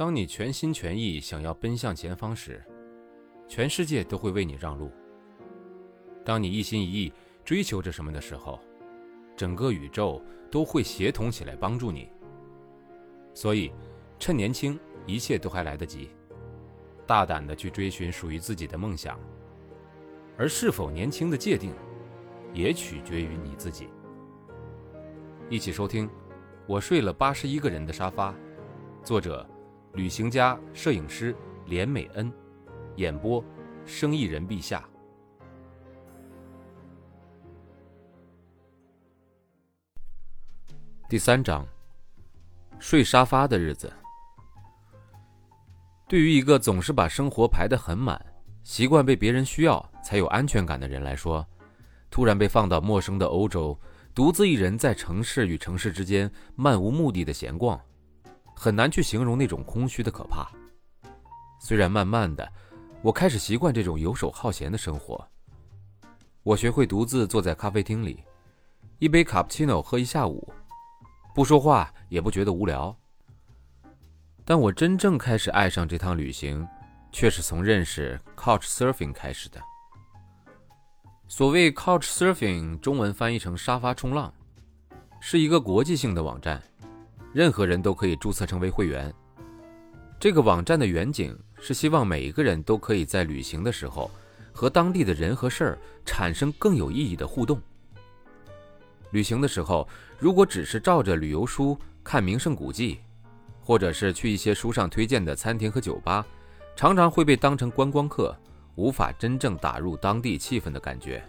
[0.00, 2.64] 当你全心全意想要奔向前方时，
[3.46, 4.88] 全世界都会为你让路；
[6.24, 7.12] 当你一心一意
[7.44, 8.58] 追求着什么的时候，
[9.36, 12.08] 整个宇宙都会协同起来帮助你。
[13.34, 13.70] 所以，
[14.18, 16.08] 趁年轻，一切都还来得及，
[17.06, 19.20] 大胆的去追寻属于自己的梦想。
[20.38, 21.74] 而是否年轻的界定，
[22.54, 23.90] 也取决于你自己。
[25.50, 26.08] 一起收听
[26.66, 28.32] 《我睡了八十一个人的沙发》，
[29.04, 29.46] 作者：
[29.94, 31.34] 旅行家、摄影师
[31.66, 32.32] 连美恩，
[32.94, 33.44] 演播：
[33.84, 34.88] 生意人陛下。
[41.08, 41.66] 第三章：
[42.78, 43.92] 睡沙发的日子。
[46.06, 48.24] 对于一个总是把生活排得很满、
[48.62, 51.44] 习惯被别人需要才有安全感的人来说，
[52.10, 53.76] 突然被放到陌生的欧洲。
[54.12, 57.80] 独自一人在城市与城市之间漫无目的的闲逛，
[58.62, 60.46] 很难去形容那种空虚的可怕。
[61.58, 62.46] 虽然慢慢的，
[63.00, 65.26] 我开始习惯这种游手好闲的生活。
[66.42, 68.22] 我学会独自坐在咖啡厅里，
[68.98, 70.46] 一杯卡布奇诺喝一下午，
[71.34, 72.94] 不说话也不觉得无聊。
[74.44, 76.68] 但我真正开始爱上这趟旅行，
[77.10, 79.58] 却是从认识 Couch Surfing 开始的。
[81.28, 84.30] 所谓 Couch Surfing，中文翻译成沙发冲浪，
[85.18, 86.62] 是一个国际性的网站，
[87.32, 89.12] 任何人都可以注册成为会员。
[90.18, 94.10] 这个网站的远景是希望每一个人都可以在旅行的时候
[94.52, 97.60] 和当地的人和事儿产生更有意义的互动。
[99.12, 103.00] 旅行的时候，如果只是照着旅游书看名胜古迹，
[103.60, 106.24] 或者是去一些书上推荐的餐厅和酒吧，
[106.76, 108.36] 常常会被当成观光客。
[108.76, 111.22] 无法真正打入当地气氛的感觉。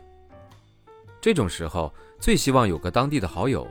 [1.19, 3.67] 这种时候，最希望有个当地的好友，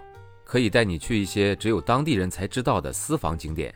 [0.50, 3.72] 可以带你去一些只有当地人才知道的私房景点，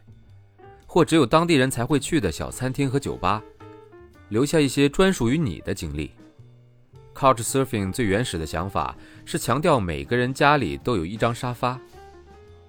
[0.87, 3.41] 或只有当地人才会去的小餐厅和酒吧，
[4.31, 6.11] 留下一些专属于你的经历。
[7.15, 11.81] Couch Surfing 最原始的想法是强调每个人家里都有一张沙发，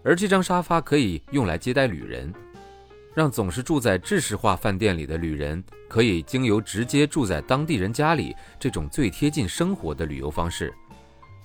[0.04, 2.32] 而这张沙发可以用来接待旅人。
[3.16, 10.72] 让总是住在制式化饭店里的旅人，可以经由直接住在当地人家里这种最贴近生活的旅游方式，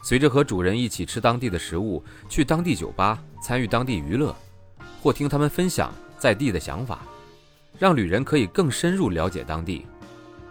[0.02, 4.34] 随着和主人一起吃当地的食物，去当地酒吧参与当地娱乐，
[5.02, 7.00] 或听他们分享在地的想法，
[7.78, 9.86] 让旅人可以更深入了解当地，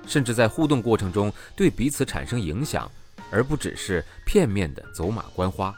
[0.06, 2.90] 甚至在互动过程中对彼此产生影响，
[3.32, 5.74] 而不只是片面的走马观花。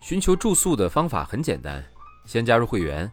[0.00, 1.84] 寻求住宿的方法很简单，
[2.24, 3.10] 先加入会员。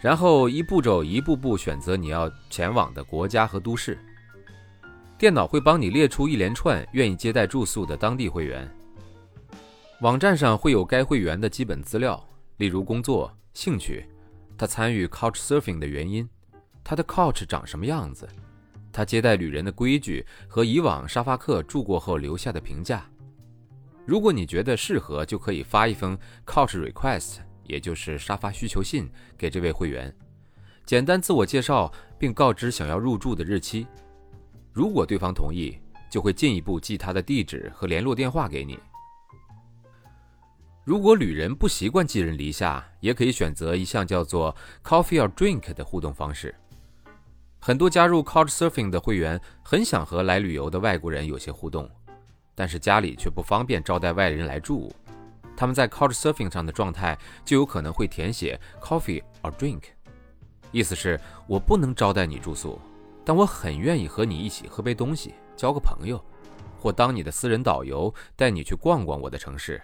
[0.00, 3.96] 然后一步骤一步步选择你要前往的国家和都市。
[5.22, 8.68] 电脑会帮你列出一连串愿意接待住宿的当地会员。
[10.00, 12.20] 网站上会有该会员的基本资料，
[12.56, 14.04] 例如工作、兴趣，
[14.58, 16.28] 他参与 Couch Surfing 的原因，
[16.82, 18.28] 他的 Couch 长什么样子，
[18.90, 23.08] 他接待旅人的规矩和以往沙发客住过后留下的评价。
[24.04, 27.36] 如果你觉得适合，就可以发一封 Couch Request。
[27.62, 29.08] 也就是沙发需求信
[29.38, 30.12] 给这位会员，
[30.84, 33.86] 简单自我介绍，并告知想要入住的日期。
[34.72, 35.78] 如果对方同意，
[36.10, 38.78] 就会进一步寄他的地址和联络电话给你。
[40.84, 46.54] 如果旅人不习惯寄人篱下，也可以选择一项叫做 “Coffee or Drink” 的互动方式。
[47.60, 51.88] 很多加入 Couchsurfing 的会员很想和来旅游的外国人有些互动，
[52.54, 54.92] 但是家里却不方便招待外人来住。
[55.56, 59.82] 他们在 Couchsurfing 上的状态就有可能会填写 coffee or drink，
[60.72, 62.80] 意思是我不能招待你住宿，
[63.24, 66.22] 但我很愿意和你一起喝杯东西，交个朋友，
[66.78, 69.80] 或当你的私人导游，带你去逛逛我的城市。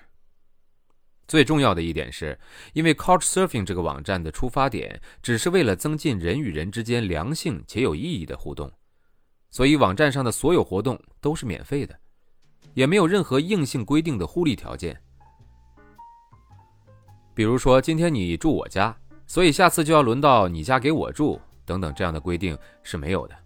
[1.26, 2.38] 最重要的一点是，
[2.72, 8.72] 因为 Couchsurfing 这个网站的出发点只是为了增进人与人之间良性且有意义的互动，
[9.50, 11.94] 所以网站上的所有活动都是免费的，
[12.72, 14.98] 也没有任何硬性规定的互利条件。
[17.34, 21.38] 比如说，今天你住我家，所以下次就要轮到你家给我住，
[21.68, 23.36] 等等这样的规定是没有的。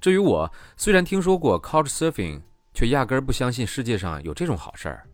[0.00, 2.42] 至于我，虽然听说过 Couch Surfing，
[2.74, 5.06] 却压根儿不相信世界上有这种好事儿。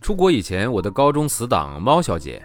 [0.00, 2.44] 出国以前，我的高中死党猫小姐，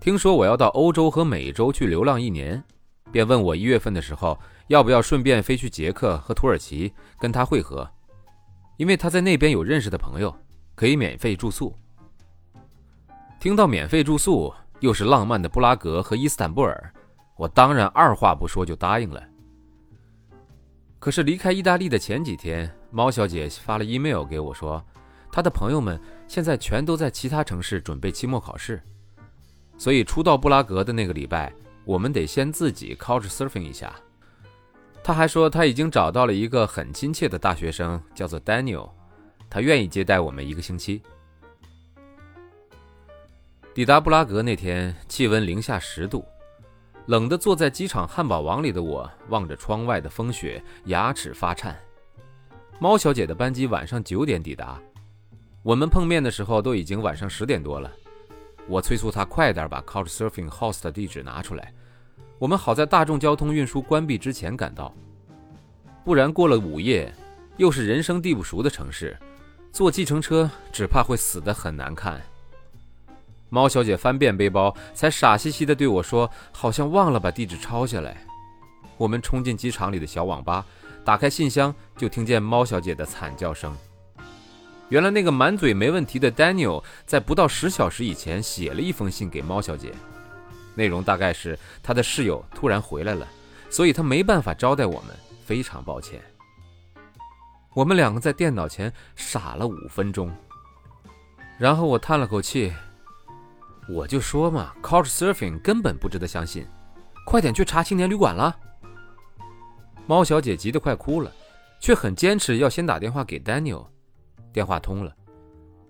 [0.00, 2.62] 听说我要到欧洲和美洲去流浪一年，
[3.10, 4.38] 便问我一月份的时候
[4.68, 7.88] 要不要顺便飞去捷克和土耳其跟她会合，
[8.76, 10.34] 因为她在那边有认识的朋友，
[10.74, 11.76] 可以免费住宿。
[13.38, 16.92] 听到免费住宿，又是浪漫的布拉格和伊斯坦布尔，
[17.36, 19.22] 我当然二话不说就答应了。
[20.98, 24.84] 可是离开意大利的前几天，猫小姐发了 email 给我说，
[25.30, 28.82] 她的朋友们现在全都在其他城市准备期末考试，
[29.78, 31.52] 所以初到布拉格的那个礼拜，
[31.84, 33.94] 我们得先自己 couch surfing 一下。
[35.04, 38.90] 他还说他已经找到了一个很亲切的大学生，叫做 Daniel，
[39.48, 41.00] 他愿意接待我们一个星期。
[43.74, 46.22] 抵达布拉格那天，气温零下十度，
[47.06, 51.74] 冷得坐在机场汉堡王里的我，望着窗外的风雪，牙齿发颤。
[52.78, 54.78] 猫小姐的班机晚上九点抵达，
[55.62, 57.90] 我们碰面的时候都已经晚上十点多了。
[58.68, 61.72] 我催促她快点把 Couchsurfing House 的地址拿出来。
[62.38, 64.94] 我们好在大众交通运输关闭之前赶到，
[66.04, 67.10] 不然过了午夜，
[67.56, 69.16] 又是人生地不熟的城市，
[69.72, 72.20] 坐计程车只怕会死得很难看。
[73.52, 78.16] 猫小姐翻遍背包，才傻兮兮地对我说：“好像忘了把地址抄下来。”
[78.96, 80.64] 我们冲进机场里的小网吧，
[81.04, 83.76] 打开信箱，就听见猫小姐的惨叫声。
[84.88, 89.92] 原来那个满嘴没问题的 Daniel 在不到十小时以前写了一封信给猫小姐。
[90.74, 93.28] 内容大概是他的室友突然回来了，
[93.68, 95.14] 所以他没办法招待我们，
[95.44, 96.22] 非常抱歉。
[97.74, 100.34] 我们两个在电脑前傻了五分钟，
[101.58, 102.72] 然后我叹了口气，
[103.88, 106.66] 我就说嘛，Couchsurfing 根本不值得相信，
[107.26, 108.56] 快点去查青年旅馆了。
[110.06, 111.30] 猫小姐急得快哭了，
[111.80, 113.86] 却很坚持要先打电话给 Daniel。
[114.52, 115.14] 电话通了。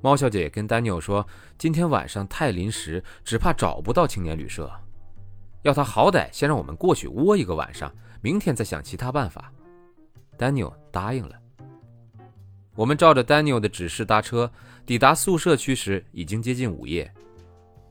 [0.01, 1.27] 猫小姐跟 Daniel 说
[1.59, 4.71] ：“今天晚上太临时，只怕找不到青年旅社，
[5.63, 9.53] 要他好歹先让我们过去窝一个晚上，明天再想其他办法。”
[10.39, 11.37] Daniel 答应了。
[12.75, 14.51] 我们照着 Daniel 的指示搭车，
[14.87, 17.13] 抵达宿舍区时已经接近午夜。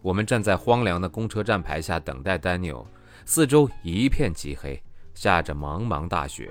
[0.01, 2.83] 我们站在荒凉的公车站牌下等待丹尼尔，
[3.25, 4.81] 四周一片漆黑，
[5.13, 6.49] 下着茫茫大雪。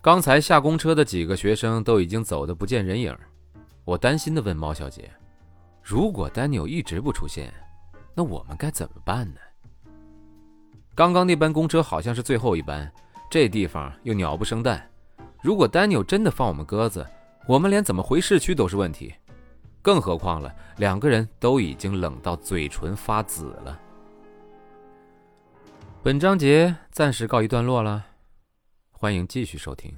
[0.00, 3.16] 刚才下公车的几个学生都已经走得不见人影。
[3.84, 5.10] 我担心地问猫小姐
[5.82, 7.52] ：“如果丹尼尔一直不出现，
[8.14, 9.40] 那我们该怎么办呢？”
[10.94, 12.90] 刚刚那班公车好像是最后一班，
[13.30, 14.88] 这地方又鸟不生蛋。
[15.42, 17.06] 如果丹尼尔真的放我们鸽子，
[17.46, 19.14] 我们连怎么回市区都是问题。
[19.82, 23.78] 更何况了，两个人都已经冷到嘴唇发紫了。
[26.02, 28.06] 本章节暂时告一段落了，
[28.90, 29.96] 欢迎继续收听。